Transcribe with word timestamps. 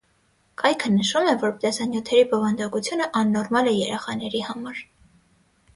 Կայքը 0.61 0.89
նշում 0.93 1.29
է, 1.33 1.35
որ 1.43 1.53
տեսանյութերի 1.65 2.23
բովանդակությունը 2.33 3.09
աննորմալ 3.21 3.71
է 3.75 3.79
երեխաների 3.83 4.45
համար։ 4.51 4.83